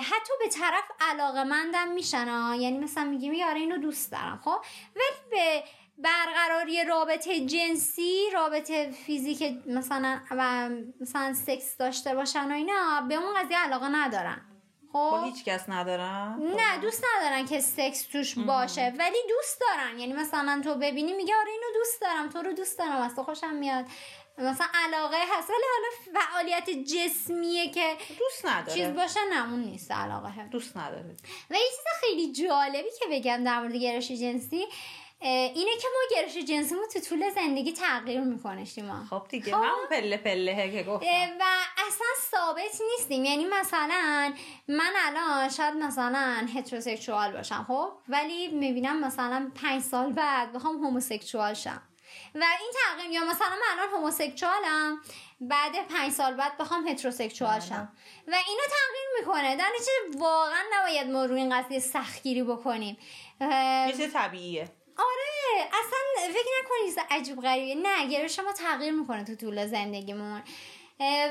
[0.00, 4.40] حتی به طرف علاقه مندم میشن یعنی مثلا میگیم یاره اینو دوست دارم.
[4.44, 4.64] خب؟
[4.96, 5.64] ولی به
[5.98, 10.20] برقراری رابطه جنسی رابطه فیزیک مثلا
[11.00, 14.40] مثلا سکس داشته باشن و اینا به اون قضیه علاقه ندارن.
[14.92, 19.98] خب؟ با هیچ کس ندارن؟ نه دوست ندارن که سکس توش باشه ولی دوست دارن.
[19.98, 23.22] یعنی مثلا تو ببینی میگه آره اینو دوست دارم تو رو دوست دارم از تو
[23.22, 23.84] خوشم میاد.
[24.38, 28.78] مثلا علاقه هست ولی حالا فعالیت جسمیه که دوست نداره.
[28.78, 30.48] چیز باشه نه اون نیست علاقه.
[30.50, 31.16] دوست نداره.
[31.50, 34.64] و یه چیز خیلی جالبی که بگم در مورد گرش جنسی
[35.20, 39.04] اینه که ما گرش جنسیمون تو طول زندگی تغییر می‌کنه شیما.
[39.10, 41.06] خب دیگه خب؟ همون پله پله که گفتم.
[41.40, 41.44] و
[41.88, 43.24] اصلا ثابت نیستیم.
[43.24, 44.34] یعنی مثلا
[44.68, 51.54] من الان شاید مثلا هتروسکسوال باشم خب؟ ولی می‌بینم مثلا پنج سال بعد بخوام هوموسکسوال
[51.54, 51.82] شم.
[52.34, 55.00] و این تغییر یا مثلا من الان هوموسکسوالم
[55.40, 57.92] بعد پنج سال بعد بخوام هتروسکسوال شم.
[58.28, 59.56] و اینو تغییر می‌کنه.
[59.56, 59.70] در
[60.18, 62.96] واقعا نباید ما روی این قضیه سختگیری بکنیم.
[63.40, 64.68] یه طبیعیه.
[64.98, 67.80] آره اصلا فکر نکنید عجیب غریبه.
[67.80, 70.42] نه گرایش ما تغییر می‌کنه تو طول زندگیمون.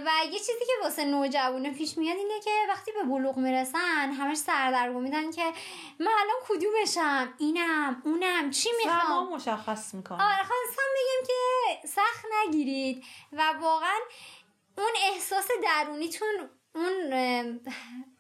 [0.06, 4.38] و یه چیزی که واسه نوجوانه پیش میاد اینه که وقتی به بلوغ می‌رسن همش
[4.38, 5.54] سردرگم میدن که
[6.00, 13.04] من الان کدومشم اینم اونم چی می‌خوام؟ مشخص می‌کنم آره خواستم بگم که سخت نگیرید.
[13.34, 14.00] و واقعا
[14.78, 17.60] اون احساس درونیتون اون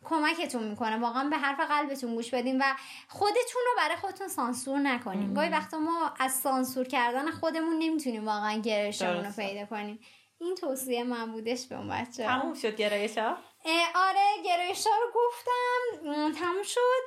[0.04, 0.98] کمکتون می‌کنه.
[0.98, 2.64] واقعا به حرف قلبتون گوش بدین و
[3.08, 5.34] خودتون رو برای خودتون سانسور نکنیم.
[5.34, 10.00] گاهی وقتا ما از سانسور کردن خودمون نمی‌تونیم واقعا گرایشمون رو پیدا کنیم.
[10.40, 12.26] این توصیه من بودش به اون بچه.
[12.26, 13.38] تموم شد گرایش ها
[13.96, 16.32] آره گرایش ها رو گفتم.
[16.40, 17.02] تموم شد.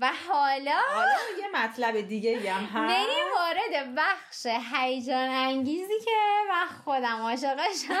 [0.00, 2.96] و حالا حالا یه مطلب دیگه هم هست.
[2.96, 6.10] بریم وارد بخش هیجان انگیزی که
[6.48, 8.00] من خودم عاشقشم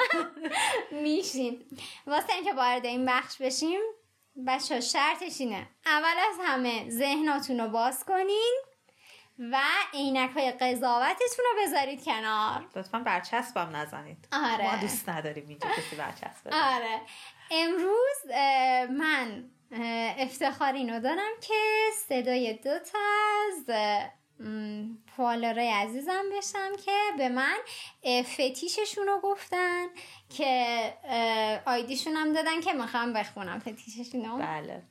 [1.02, 1.64] میشیم.
[2.06, 3.80] واسه اینکه وارد این بخش بشیم
[4.46, 5.68] بچه شرطش اینه.
[5.86, 8.54] اول از همه ذهناتون رو باز کنین
[9.38, 9.60] و
[9.94, 12.68] عینک های قضاوتتون رو بذارید کنار.
[12.76, 14.28] لطفا برچسبم نزنید.
[14.32, 14.74] آره.
[14.74, 16.48] ما دوست نداریم اینجا کسی برچسب.
[16.52, 17.00] آره.
[17.50, 18.26] امروز
[18.90, 19.50] من
[20.18, 21.54] افتخار اینو دارم که
[22.08, 22.98] صدای دو تا
[23.48, 23.64] از
[25.16, 27.56] فالارای عزیزم بشم که به من
[28.22, 29.86] فتیششون رو گفتن
[30.36, 30.94] که
[31.66, 34.38] آیدیشون هم دادن که می‌خوام بخونم فتیششون رو.
[34.38, 34.82] بله.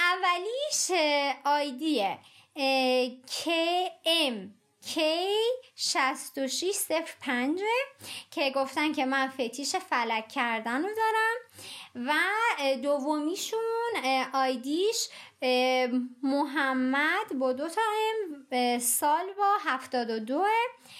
[0.00, 0.90] اولیش
[1.44, 2.18] آیدیه
[3.26, 4.34] KM
[4.94, 5.00] K
[5.76, 7.60] 6605
[8.30, 11.36] که گفتن که من فتیش فلک کردن رو دارم.
[11.94, 12.12] و
[12.82, 13.60] دومیشون
[14.32, 15.08] آیدیش
[16.22, 17.80] محمد با دو تا
[18.52, 20.44] ام سال با 72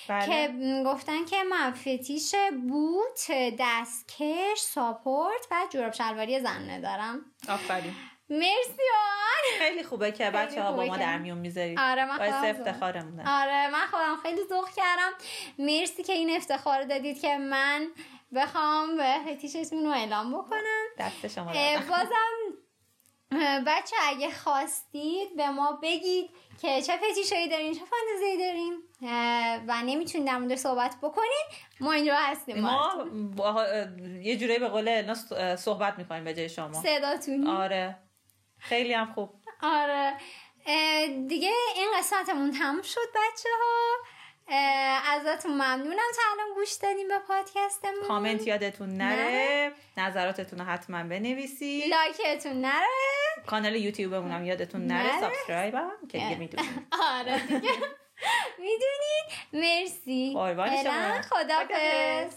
[0.09, 0.27] بله.
[0.27, 0.55] که
[0.87, 2.35] گفتن که من فتیش
[2.69, 7.21] بوت دستکش ساپورت و جوراب شلواری زنه دارم.
[7.49, 7.95] آفرین.
[8.31, 11.79] مرسی آن خیلی خوبه که بچه ها با ما در میون می‌ذارید.
[11.79, 12.21] آره من.
[12.51, 13.43] افتخارمونه.
[13.43, 15.13] آره من خودم خیلی ذوق کردم.
[15.59, 17.87] مرسی که این افتخار رو دادید که من
[18.35, 20.87] بخوام به فتیشتون رو اعلام بکنم.
[20.99, 21.53] دست شما.
[21.91, 22.57] بازم
[23.67, 26.31] بچه اگه خواستید به ما بگید
[26.63, 28.83] که چه فتیشایی دارین چه فانتزی دارین
[29.69, 31.47] و نمی‌تونید در مورد صحبت بکنید
[31.81, 32.61] ما اینجا هستیم.
[32.61, 33.05] ما.
[33.37, 33.67] با-
[34.23, 35.15] یه جورایی به قول
[35.57, 36.83] صحبت می‌کنیم به جای شما.
[36.83, 37.99] صداتون آره.
[38.59, 39.31] خیلی هم خوب.
[39.63, 40.17] آره.
[41.29, 43.97] دیگه این قسمتمون تموم شد بچه ها
[44.51, 45.97] ازتون ممنونم.
[46.17, 48.03] تا الان گوش دادیم به پادکستمون.
[48.09, 49.73] کامنت یادتون نره.
[49.97, 51.85] نظراتتون رو حتما بنویسید.
[51.95, 52.87] like تون نره.
[53.47, 55.07] کانال یوتیوبمون هم یادتون نره.
[55.07, 55.21] نره.
[55.21, 56.87] subscribe هم که دیگه می‌دونید.
[57.19, 57.73] آره دیگه.
[58.59, 59.27] می‌دونید.
[59.53, 60.33] مرسی.
[60.35, 61.23] قربان شما.
[61.23, 62.35] خدافظ